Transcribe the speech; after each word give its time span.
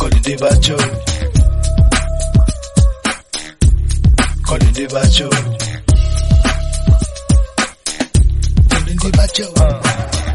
Colin 0.00 0.22
Divacho. 0.22 0.76
Colin 4.46 4.72
Divacho. 4.72 5.28
Colin 8.70 8.96
Divacho. 8.96 9.52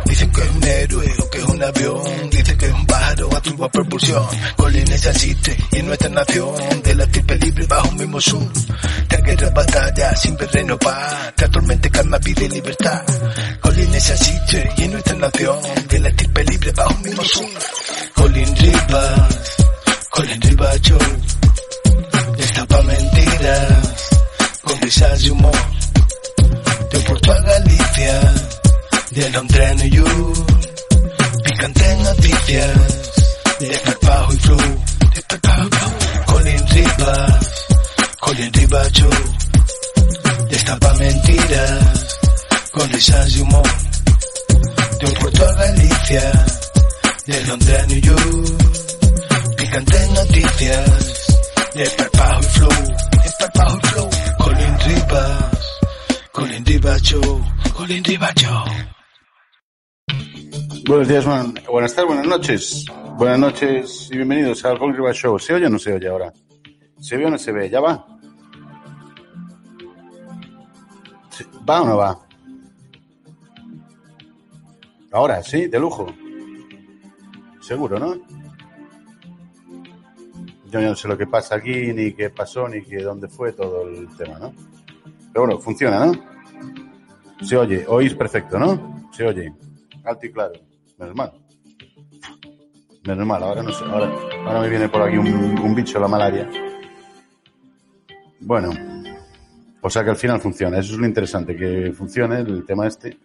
Dicen 0.05 0.31
que 0.31 0.41
es 0.41 0.49
un 0.52 0.63
héroe 0.63 1.13
o 1.17 1.30
que 1.31 1.38
es 1.40 1.43
un 1.45 1.63
avión. 1.63 2.30
Dicen 2.30 2.57
que 2.59 2.66
es 2.67 2.73
un 2.73 2.85
pájaro 2.85 3.35
a 3.35 3.41
turbo 3.41 3.70
propulsión. 3.70 4.23
Colin 4.55 4.91
es 4.91 5.07
asiste 5.07 5.57
y 5.71 5.77
en 5.77 5.88
nuestra 5.88 6.09
nación. 6.09 6.55
De 6.84 6.93
la 6.93 7.07
triple 7.07 7.38
libre 7.38 7.66
bajo 7.66 7.90
un 7.90 7.95
mismo 7.98 8.21
sur. 8.21 8.48
Te 9.07 9.18
guerra, 9.23 9.49
batalla, 9.49 10.16
siempre 10.16 10.45
renovar. 10.45 11.34
Te 11.35 11.45
atormente, 11.45 11.90
calma, 11.90 12.20
pide 12.20 12.48
libertad. 12.49 13.02
Colin 13.62 13.95
es 13.95 14.12
asiste 14.12 14.70
y 14.77 14.84
en 14.84 14.91
nuestra 14.91 15.16
nación. 15.16 15.57
De 15.90 15.99
la 15.99 16.12
triple 16.12 16.43
libre 16.43 16.71
bajo 16.71 16.93
un 16.93 17.02
mismo 17.02 17.23
sur. 17.23 17.49
Colin 18.13 18.55
Rivas, 18.55 19.34
Rivas 20.18 20.82
Show. 20.82 20.98
Destapa 22.38 22.82
mentiras, 22.84 24.10
con 24.63 24.82
risas 24.82 25.24
y 25.24 25.30
humor. 25.30 25.52
De 26.90 26.99
Porto 26.99 27.32
a 27.34 27.41
Galicia, 27.41 28.34
de 29.12 29.30
Londres 29.32 29.72
a 29.72 29.74
New 29.74 29.90
York. 29.90 30.38
Picantes 31.44 31.98
noticias, 31.99 32.77
de 33.60 33.68
desparpajo 33.68 34.34
y 34.34 34.38
flow. 34.38 34.57
Flow. 34.57 36.26
Colin 36.27 36.68
Rivas, 36.70 37.66
Colin 38.22 38.54
Rivas 38.54 38.91
Show. 38.94 39.10
Destapa 40.50 40.94
mentiras, 40.94 42.18
con 42.72 42.90
risas 42.90 43.35
y 43.35 43.41
humor. 43.41 43.70
De 45.02 45.12
Porto 45.20 45.46
a 45.46 45.54
Galicia, 45.55 46.32
de 47.26 47.44
Londres 47.48 47.79
a 47.84 47.85
New 47.88 48.00
York. 48.00 48.85
Y 51.77 51.84
flow, 51.84 52.40
y 52.40 53.27
flow. 53.87 54.09
Colin 54.37 54.79
Rivas, 54.79 55.79
Colin 56.32 56.65
Rivas 56.65 57.01
Show, 57.01 57.43
Colin 57.76 58.01
Rivas 58.01 58.34
Show. 58.35 58.63
Buenos 60.87 61.07
días, 61.09 61.26
buenas, 61.26 61.65
buenas 61.67 61.93
tardes, 61.93 62.07
buenas 62.07 62.27
noches. 62.27 62.85
Buenas 63.17 63.40
noches 63.40 64.09
y 64.09 64.16
bienvenidos 64.16 64.63
al 64.63 64.79
Colin 64.79 64.95
Rivas 64.95 65.17
Show. 65.17 65.38
¿Se 65.38 65.53
oye 65.53 65.66
o 65.66 65.69
no 65.69 65.78
se 65.78 65.91
oye 65.91 66.07
ahora? 66.07 66.31
¿Se 67.01 67.17
ve 67.17 67.25
o 67.25 67.29
no 67.29 67.38
se 67.38 67.51
ve? 67.51 67.69
¿Ya 67.69 67.81
va? 67.81 68.07
¿Va 71.69 71.81
o 71.81 71.85
no 71.85 71.97
va? 71.97 72.25
Ahora, 75.12 75.44
sí, 75.44 75.67
de 75.67 75.78
lujo. 75.78 76.07
Seguro, 77.59 78.00
¿no? 78.00 78.44
Yo 80.75 80.81
no 80.81 80.95
sé 80.95 81.07
lo 81.07 81.18
que 81.18 81.25
pasa 81.25 81.56
aquí, 81.56 81.94
ni 81.94 82.12
qué 82.12 82.29
pasó, 82.29 82.68
ni 82.68 82.81
qué 82.81 83.01
dónde 83.01 83.29
fue 83.29 83.53
todo 83.53 83.88
el 83.88 84.09
tema, 84.18 84.38
¿no? 84.40 84.53
Pero 85.31 85.45
bueno, 85.45 85.62
funciona, 85.62 86.06
¿no? 86.06 86.12
Se 87.41 87.55
oye, 87.55 87.85
oís 87.88 88.13
perfecto, 88.13 88.59
¿no? 88.59 89.09
Se 89.13 89.25
oye. 89.25 89.53
Alto 90.03 90.25
y 90.25 90.33
claro. 90.33 90.51
Menos 90.97 91.16
mal. 91.16 91.31
Menos 93.07 93.25
mal, 93.25 93.41
ahora 93.41 93.63
no 93.63 93.72
sé, 93.72 93.85
ahora, 93.85 94.11
ahora 94.45 94.61
me 94.61 94.69
viene 94.69 94.89
por 94.89 95.01
aquí 95.03 95.17
un, 95.17 95.75
bicho, 95.75 95.97
la 95.97 96.09
malaria. 96.09 96.50
Bueno, 98.41 98.71
o 99.79 99.89
sea 99.89 100.03
que 100.03 100.09
al 100.09 100.17
final 100.17 100.41
funciona. 100.41 100.79
Eso 100.79 100.91
es 100.91 101.00
lo 101.00 101.05
interesante, 101.05 101.55
que 101.55 101.94
funcione 101.94 102.39
el 102.39 102.66
tema 102.66 102.85
este, 102.85 103.17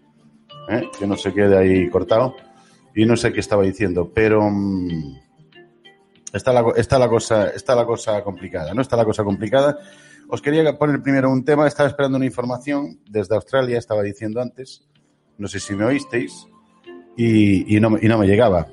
¿eh? 0.69 0.89
que 0.97 1.05
no 1.05 1.17
se 1.17 1.35
quede 1.35 1.59
ahí 1.59 1.91
cortado. 1.91 2.37
Y 2.95 3.07
no 3.07 3.17
sé 3.17 3.33
qué 3.33 3.41
estaba 3.41 3.65
diciendo, 3.65 4.09
pero 4.15 4.49
mm, 4.49 5.30
está, 6.33 6.53
la, 6.53 6.65
está, 6.77 6.99
la 6.99 7.09
cosa, 7.09 7.49
está 7.51 7.75
la 7.75 7.85
cosa 7.87 8.23
complicada, 8.23 8.75
¿no? 8.75 8.83
Está 8.83 8.97
la 8.97 9.05
cosa 9.05 9.25
complicada. 9.25 9.79
Os 10.29 10.41
quería 10.41 10.79
poner 10.79 11.03
primero 11.03 11.31
un 11.31 11.45
tema, 11.45 11.67
estaba 11.67 11.89
esperando 11.89 12.17
una 12.17 12.27
información 12.27 13.01
desde 13.09 13.35
Australia, 13.35 13.79
estaba 13.79 14.03
diciendo 14.03 14.41
antes, 14.41 14.87
no 15.39 15.49
sé 15.49 15.59
si 15.61 15.75
me 15.75 15.85
oísteis, 15.85 16.47
y, 17.17 17.77
y 17.77 17.81
no, 17.81 17.99
y 18.01 18.09
no 18.09 18.19
me 18.19 18.27
llegaba. 18.27 18.67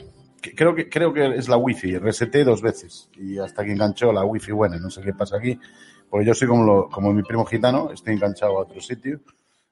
Creo 0.55 0.75
que, 0.75 0.87
creo 0.87 1.11
que 1.13 1.35
es 1.35 1.49
la 1.49 1.57
wifi, 1.57 1.97
reseté 1.97 2.43
dos 2.43 2.61
veces 2.61 3.09
y 3.17 3.37
hasta 3.39 3.65
que 3.65 3.71
enganchó 3.71 4.13
la 4.13 4.23
wifi 4.23 4.51
buena, 4.51 4.77
no 4.77 4.89
sé 4.89 5.01
qué 5.01 5.13
pasa 5.13 5.37
aquí, 5.37 5.59
porque 6.09 6.25
yo 6.25 6.33
soy 6.33 6.47
como, 6.47 6.63
lo- 6.63 6.89
como 6.89 7.11
mi 7.11 7.23
primo 7.23 7.43
gitano, 7.43 7.91
estoy 7.91 8.13
enganchado 8.13 8.57
a 8.57 8.61
otro 8.61 8.79
sitio 8.79 9.19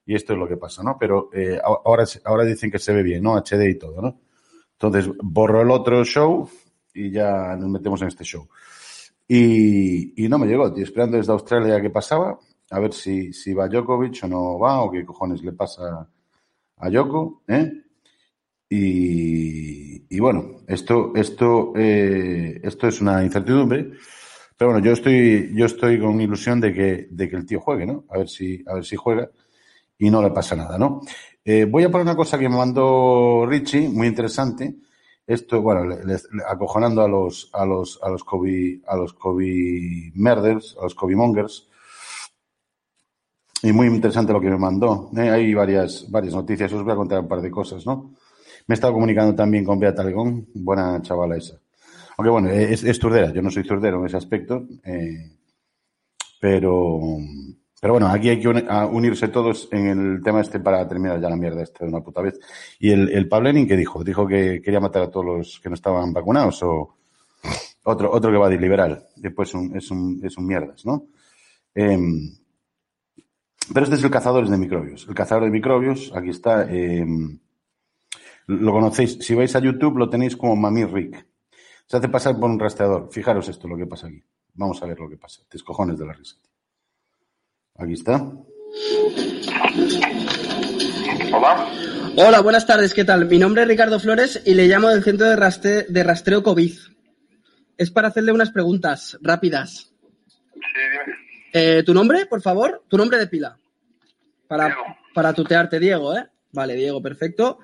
y 0.04 0.14
esto 0.14 0.32
es 0.34 0.38
lo 0.38 0.46
que 0.48 0.56
pasa, 0.56 0.82
¿no? 0.82 0.96
Pero 0.98 1.30
eh, 1.32 1.58
ahora, 1.84 2.04
ahora 2.24 2.44
dicen 2.44 2.70
que 2.70 2.78
se 2.78 2.92
ve 2.92 3.02
bien, 3.02 3.22
¿no? 3.22 3.36
HD 3.36 3.70
y 3.70 3.78
todo, 3.78 4.02
¿no? 4.02 4.20
Entonces 4.72 5.08
borro 5.22 5.62
el 5.62 5.70
otro 5.70 6.04
show 6.04 6.50
y 6.96 7.10
ya 7.10 7.56
nos 7.56 7.68
metemos 7.68 8.00
en 8.02 8.08
este 8.08 8.24
show. 8.24 8.48
Y, 9.28 10.26
no 10.28 10.38
me 10.38 10.46
llegó, 10.46 10.68
estoy 10.68 10.84
esperando 10.84 11.16
desde 11.16 11.32
Australia 11.32 11.80
qué 11.80 11.90
pasaba, 11.90 12.38
a 12.70 12.78
ver 12.78 12.92
si, 12.92 13.32
si 13.32 13.52
va 13.54 13.68
Djokovic 13.68 14.24
o 14.24 14.28
no 14.28 14.58
va, 14.58 14.82
o 14.82 14.90
qué 14.90 15.04
cojones 15.04 15.42
le 15.42 15.52
pasa 15.52 16.08
a 16.78 16.90
Djoko, 16.90 17.42
¿eh? 17.48 17.72
Y, 18.68 20.14
y 20.14 20.20
bueno, 20.20 20.62
esto, 20.66 21.12
esto, 21.14 21.72
eh, 21.76 22.60
esto 22.62 22.88
es 22.88 23.00
una 23.00 23.22
incertidumbre, 23.24 23.92
pero 24.56 24.72
bueno, 24.72 24.84
yo 24.84 24.92
estoy, 24.92 25.52
yo 25.54 25.66
estoy 25.66 26.00
con 26.00 26.20
ilusión 26.20 26.60
de 26.60 26.72
que, 26.72 27.08
de 27.10 27.28
que 27.28 27.36
el 27.36 27.46
tío 27.46 27.60
juegue, 27.60 27.86
¿no? 27.86 28.04
A 28.10 28.18
ver 28.18 28.28
si, 28.28 28.62
a 28.66 28.74
ver 28.74 28.84
si 28.84 28.96
juega 28.96 29.30
y 29.98 30.10
no 30.10 30.22
le 30.22 30.30
pasa 30.30 30.56
nada, 30.56 30.78
¿no? 30.78 31.02
Eh, 31.44 31.64
voy 31.64 31.84
a 31.84 31.90
poner 31.90 32.06
una 32.06 32.16
cosa 32.16 32.38
que 32.38 32.48
me 32.48 32.56
mandó 32.56 33.46
Richie, 33.46 33.88
muy 33.88 34.06
interesante. 34.06 34.74
Esto, 35.26 35.60
bueno, 35.60 35.84
le- 35.84 36.04
le- 36.04 36.14
le- 36.14 36.44
acojonando 36.48 37.02
a 37.02 37.08
los, 37.08 37.50
a 37.52 37.66
los, 37.66 37.98
a 38.02 38.08
los 38.08 38.22
COVID, 38.24 38.84
a 38.86 38.96
los 38.96 39.12
COVID 39.14 40.14
murders, 40.14 40.76
a 40.80 40.84
los 40.84 40.94
COVID 40.94 41.16
mongers. 41.16 41.68
Y 43.62 43.72
muy 43.72 43.88
interesante 43.88 44.32
lo 44.32 44.40
que 44.40 44.50
me 44.50 44.58
mandó. 44.58 45.10
¿eh? 45.16 45.28
Hay 45.30 45.52
varias, 45.54 46.08
varias 46.10 46.34
noticias. 46.34 46.72
Os 46.72 46.84
voy 46.84 46.92
a 46.92 46.96
contar 46.96 47.20
un 47.20 47.28
par 47.28 47.40
de 47.40 47.50
cosas, 47.50 47.84
¿no? 47.86 48.14
Me 48.68 48.74
he 48.74 48.76
estado 48.76 48.92
comunicando 48.92 49.34
también 49.34 49.64
con 49.64 49.78
Beata 49.80 50.04
Legón, 50.04 50.46
buena 50.54 51.00
chavala 51.02 51.36
esa. 51.36 51.58
Aunque 52.18 52.30
bueno, 52.30 52.48
es, 52.50 52.82
es 52.84 52.98
turdera, 52.98 53.32
yo 53.32 53.42
no 53.42 53.50
soy 53.50 53.62
turdero 53.64 54.00
en 54.00 54.06
ese 54.06 54.16
aspecto, 54.16 54.66
eh, 54.84 55.32
pero, 56.40 56.98
pero 57.80 57.92
bueno, 57.94 58.08
aquí 58.08 58.30
hay 58.30 58.40
que 58.40 58.48
unirse 58.48 59.28
todos 59.28 59.68
en 59.70 59.86
el 59.86 60.22
tema 60.22 60.40
este 60.40 60.60
para 60.60 60.86
terminar 60.88 61.20
ya 61.20 61.28
la 61.28 61.36
mierda 61.36 61.62
esta 61.62 61.84
de 61.84 61.90
una 61.90 62.02
puta 62.02 62.22
vez. 62.22 62.38
¿Y 62.78 62.90
el, 62.90 63.10
el 63.10 63.28
Pablenin 63.28 63.66
qué 63.68 63.76
dijo? 63.76 64.02
¿Dijo 64.02 64.26
que 64.26 64.62
quería 64.62 64.80
matar 64.80 65.02
a 65.02 65.10
todos 65.10 65.26
los 65.26 65.60
que 65.60 65.68
no 65.68 65.74
estaban 65.74 66.12
vacunados 66.12 66.62
o 66.62 66.96
otro, 67.84 68.10
otro 68.10 68.30
que 68.30 68.38
va 68.38 68.48
de 68.48 68.58
liberal? 68.58 69.06
Después 69.16 69.50
es 69.50 69.54
un, 69.54 69.76
es 69.76 69.90
un, 69.90 70.20
es 70.24 70.36
un 70.38 70.46
mierdas, 70.46 70.86
¿no? 70.86 71.06
Em, 71.74 72.34
pero 73.72 73.84
este 73.84 73.96
es 73.96 74.04
el 74.04 74.10
cazadores 74.10 74.48
de 74.48 74.56
microbios. 74.56 75.06
El 75.08 75.14
cazador 75.14 75.44
de 75.44 75.50
microbios, 75.50 76.12
aquí 76.14 76.30
está. 76.30 76.62
em, 76.70 77.38
lo 78.46 78.72
conocéis. 78.72 79.18
Si 79.20 79.34
vais 79.34 79.54
a 79.56 79.60
YouTube, 79.60 79.98
lo 79.98 80.08
tenéis 80.08 80.36
como 80.36 80.56
Mami 80.56 80.84
Rick. 80.84 81.26
Se 81.86 81.96
hace 81.96 82.08
pasar 82.08 82.38
por 82.38 82.48
un 82.50 82.58
rastreador. 82.58 83.08
Fijaros 83.12 83.48
esto, 83.48 83.68
lo 83.68 83.76
que 83.76 83.86
pasa 83.86 84.06
aquí. 84.06 84.22
Vamos 84.54 84.82
a 84.82 84.86
ver 84.86 84.98
lo 84.98 85.08
que 85.08 85.16
pasa. 85.16 85.42
Te 85.48 85.58
cojones 85.60 85.98
de 85.98 86.06
la 86.06 86.12
risa. 86.12 86.36
Aquí 87.86 87.92
está. 87.94 88.20
Hola. 91.32 91.68
Hola, 92.16 92.40
buenas 92.40 92.66
tardes, 92.66 92.92
¿qué 92.92 93.04
tal? 93.04 93.26
Mi 93.26 93.38
nombre 93.38 93.62
es 93.62 93.68
Ricardo 93.68 94.00
Flores 94.00 94.42
y 94.44 94.54
le 94.54 94.66
llamo 94.66 94.88
del 94.88 95.04
Centro 95.04 95.28
de, 95.28 95.36
Raste- 95.36 95.86
de 95.86 96.02
Rastreo 96.02 96.42
COVID. 96.42 96.72
Es 97.78 97.92
para 97.92 98.08
hacerle 98.08 98.32
unas 98.32 98.50
preguntas 98.50 99.16
rápidas. 99.22 99.92
Sí, 100.52 100.60
dime. 100.90 101.14
Eh, 101.52 101.82
¿Tu 101.84 101.94
nombre, 101.94 102.26
por 102.26 102.42
favor? 102.42 102.82
¿Tu 102.88 102.96
nombre 102.96 103.18
de 103.18 103.28
pila? 103.28 103.56
Para, 104.48 104.64
Diego. 104.66 104.82
para 105.14 105.32
tutearte, 105.32 105.78
Diego, 105.78 106.12
¿eh? 106.16 106.26
Vale, 106.50 106.74
Diego, 106.74 107.00
perfecto. 107.00 107.60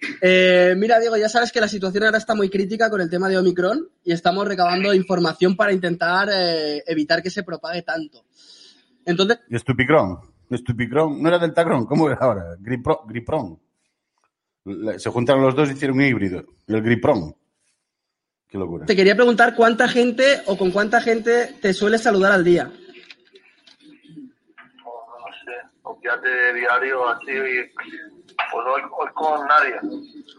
Sí. 0.00 0.08
Eh, 0.22 0.74
mira, 0.78 0.98
Diego, 1.00 1.18
ya 1.18 1.28
sabes 1.28 1.52
que 1.52 1.60
la 1.60 1.68
situación 1.68 2.04
ahora 2.04 2.16
está 2.16 2.34
muy 2.34 2.48
crítica 2.48 2.88
con 2.88 3.02
el 3.02 3.10
tema 3.10 3.28
de 3.28 3.36
Omicron 3.36 3.90
y 4.04 4.12
estamos 4.12 4.48
recabando 4.48 4.94
información 4.94 5.54
para 5.54 5.70
intentar 5.72 6.30
eh, 6.32 6.82
evitar 6.86 7.22
que 7.22 7.28
se 7.28 7.42
propague 7.42 7.82
tanto. 7.82 8.24
Entonces, 9.06 9.40
Estupicron. 9.50 10.18
Estupicron. 10.50 11.22
No 11.22 11.28
era 11.28 11.38
Deltacron. 11.38 11.86
¿Cómo 11.86 12.08
era 12.08 12.18
ahora? 12.20 12.44
Gripro, 12.58 13.02
Gripron. 13.06 13.58
La- 14.64 14.98
Se 14.98 15.10
juntaron 15.10 15.42
los 15.42 15.54
dos 15.54 15.68
y 15.68 15.72
hicieron 15.72 15.96
un 15.98 16.04
híbrido. 16.04 16.44
El 16.66 16.82
Gripron. 16.82 17.34
Qué 18.48 18.58
locura. 18.58 18.86
Te 18.86 18.94
quería 18.96 19.14
preguntar 19.16 19.54
cuánta 19.56 19.88
gente 19.88 20.42
o 20.46 20.56
con 20.56 20.70
cuánta 20.70 21.00
gente 21.00 21.56
te 21.60 21.72
sueles 21.72 22.02
saludar 22.02 22.32
al 22.32 22.44
día. 22.44 22.70
O 24.84 25.98
no 26.00 26.22
sé, 26.22 26.54
diario 26.54 27.08
así. 27.08 27.26
Pues 28.50 28.66
hoy, 28.66 28.82
hoy 28.98 29.08
con 29.14 29.46
nadie. 29.46 29.74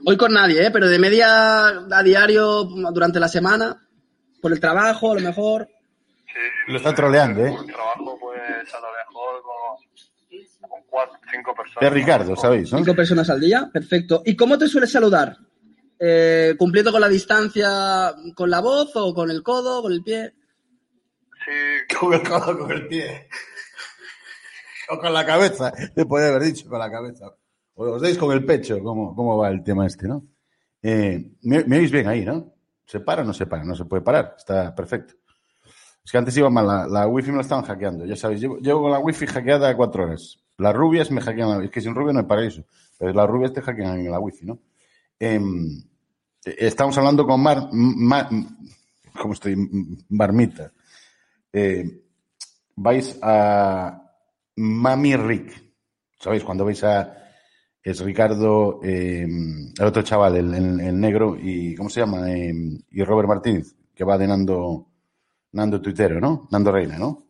Hoy 0.05 0.17
con 0.17 0.33
nadie, 0.33 0.65
¿eh? 0.65 0.71
Pero 0.71 0.87
de 0.87 0.99
media 0.99 1.67
a 1.67 2.03
diario 2.03 2.63
durante 2.65 3.19
la 3.19 3.27
semana, 3.27 3.81
por 4.41 4.51
el 4.53 4.59
trabajo, 4.59 5.11
a 5.11 5.15
lo 5.15 5.21
mejor. 5.21 5.67
Sí, 6.27 6.71
Lo 6.71 6.77
está 6.77 6.93
troleando, 6.93 7.45
¿eh? 7.45 7.51
Por 7.55 7.65
trabajo, 7.65 8.19
pues 8.65 8.73
a 8.73 8.79
lo 8.79 8.87
mejor 8.97 9.41
con, 9.43 10.69
con 10.69 10.81
cuatro, 10.89 11.19
cinco 11.31 11.53
personas. 11.55 11.83
Es 11.87 11.93
Ricardo, 11.93 12.35
¿sabéis? 12.35 12.71
no? 12.71 12.79
Cinco 12.79 12.95
personas 12.95 13.29
al 13.29 13.39
día, 13.39 13.69
perfecto. 13.71 14.23
¿Y 14.25 14.35
cómo 14.35 14.57
te 14.57 14.67
sueles 14.67 14.91
saludar? 14.91 15.37
Eh, 15.99 16.55
¿Cumpliendo 16.57 16.91
con 16.91 17.01
la 17.01 17.07
distancia 17.07 18.13
con 18.35 18.49
la 18.49 18.59
voz 18.59 18.91
o 18.95 19.13
con 19.13 19.29
el 19.29 19.43
codo, 19.43 19.81
con 19.81 19.91
el 19.91 20.01
pie? 20.03 20.33
Sí, 21.45 21.95
Con 21.99 22.13
el 22.13 22.23
codo, 22.23 22.57
con 22.57 22.71
el 22.71 22.87
pie. 22.87 23.27
O 24.89 24.97
con 24.99 25.13
la 25.13 25.25
cabeza. 25.25 25.71
Te 25.93 26.05
podría 26.05 26.29
haber 26.29 26.43
dicho 26.43 26.67
con 26.67 26.79
la 26.79 26.89
cabeza. 26.89 27.27
O 27.75 27.85
os 27.85 28.01
dais 28.01 28.17
con 28.17 28.31
el 28.31 28.45
pecho. 28.45 28.79
¿Cómo, 28.81 29.15
cómo 29.15 29.37
va 29.37 29.49
el 29.49 29.63
tema 29.63 29.85
este, 29.85 30.07
no? 30.07 30.25
Eh, 30.81 31.23
me, 31.43 31.63
me 31.65 31.77
oís 31.77 31.91
bien 31.91 32.07
ahí, 32.07 32.25
¿no? 32.25 32.53
¿Se 32.85 32.99
para 32.99 33.21
o 33.21 33.25
no 33.25 33.33
se 33.33 33.45
para? 33.45 33.63
No 33.63 33.75
se 33.75 33.85
puede 33.85 34.01
parar. 34.01 34.35
Está 34.37 34.73
perfecto. 34.73 35.15
Es 36.05 36.11
que 36.11 36.17
antes 36.19 36.37
iba 36.37 36.49
mal. 36.51 36.91
La, 36.91 37.07
wifi 37.07 37.31
me 37.31 37.37
la 37.37 37.41
estaban 37.41 37.65
hackeando. 37.65 38.05
Ya 38.05 38.15
sabéis, 38.15 38.41
llevo, 38.41 38.81
con 38.83 38.91
la 38.91 38.99
wifi 38.99 39.25
hackeada 39.25 39.75
cuatro 39.75 40.03
horas. 40.03 40.37
Las 40.57 40.73
rubias 40.75 41.09
me 41.11 41.19
hackean 41.19 41.49
la 41.49 41.65
Es 41.65 41.71
que 41.71 41.81
sin 41.81 41.95
rubia 41.95 42.13
no 42.13 42.19
hay 42.19 42.25
paraíso. 42.25 42.63
Pero 42.97 43.11
las 43.11 43.27
rubias 43.27 43.51
te 43.51 43.61
hackean 43.61 43.99
en 43.99 44.11
la 44.11 44.19
wifi, 44.19 44.45
¿no? 44.45 44.59
Em, 45.19 45.83
estamos 46.45 46.97
hablando 46.97 47.25
con 47.25 47.41
Mar... 47.41 47.69
¿Cómo 49.19 49.33
estoy? 49.33 49.55
Marmita. 50.09 50.71
Eh, 51.51 52.03
vais 52.75 53.17
a 53.21 54.11
Mami 54.57 55.15
Rick. 55.15 55.63
¿Sabéis? 56.19 56.43
Cuando 56.43 56.65
vais 56.65 56.83
a. 56.83 57.17
Es 57.81 57.99
Ricardo, 58.01 58.79
eh, 58.83 59.25
el 59.25 59.85
otro 59.85 60.01
chaval, 60.01 60.35
el, 60.37 60.53
el- 60.53 60.99
negro, 60.99 61.37
y. 61.39 61.75
¿Cómo 61.75 61.89
se 61.89 62.01
llama? 62.01 62.29
Y 62.29 63.03
Robert 63.03 63.29
Martínez, 63.29 63.75
que 63.93 64.03
va 64.03 64.17
de 64.17 64.27
Nando, 65.55 65.81
Tuitero, 65.81 66.19
¿no? 66.19 66.47
Nando 66.51 66.69
Reina, 66.69 66.97
¿no? 66.97 67.25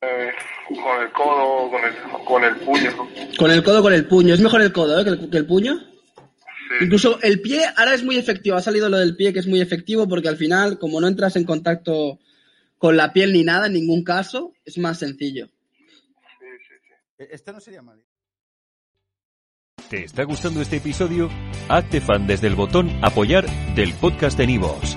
eh, 0.00 0.32
con 0.68 1.02
el 1.02 1.12
codo, 1.12 1.70
con 1.70 1.84
el, 1.84 2.24
con 2.24 2.44
el 2.44 2.56
puño. 2.56 2.90
Con 3.38 3.50
el 3.50 3.62
codo, 3.62 3.82
con 3.82 3.92
el 3.92 4.06
puño. 4.06 4.34
Es 4.34 4.40
mejor 4.40 4.62
el 4.62 4.72
codo 4.72 4.98
¿eh? 4.98 5.04
que, 5.04 5.10
el, 5.10 5.30
que 5.30 5.36
el 5.36 5.46
puño. 5.46 5.78
Sí, 5.78 6.84
Incluso 6.84 7.20
el 7.22 7.40
pie 7.40 7.62
ahora 7.76 7.94
es 7.94 8.02
muy 8.02 8.16
efectivo. 8.16 8.56
Ha 8.56 8.62
salido 8.62 8.88
lo 8.88 8.96
del 8.96 9.16
pie 9.16 9.32
que 9.32 9.40
es 9.40 9.46
muy 9.46 9.60
efectivo 9.60 10.08
porque 10.08 10.28
al 10.28 10.36
final, 10.36 10.78
como 10.78 11.00
no 11.00 11.08
entras 11.08 11.36
en 11.36 11.44
contacto 11.44 12.18
con 12.78 12.96
la 12.96 13.12
piel 13.12 13.32
ni 13.32 13.44
nada 13.44 13.66
en 13.66 13.74
ningún 13.74 14.02
caso, 14.02 14.52
es 14.64 14.78
más 14.78 14.98
sencillo. 14.98 15.46
sí, 15.46 16.46
sí, 16.68 16.74
sí. 17.18 17.24
Este 17.30 17.52
no 17.52 17.60
sería 17.60 17.82
mal. 17.82 18.02
¿Te 19.90 20.04
está 20.04 20.24
gustando 20.24 20.62
este 20.62 20.76
episodio? 20.76 21.30
Hazte 21.68 22.00
fan 22.00 22.26
desde 22.26 22.48
el 22.48 22.56
botón 22.56 22.90
Apoyar 23.02 23.46
del 23.76 23.92
podcast 23.92 24.36
de 24.36 24.46
Nivos. 24.46 24.96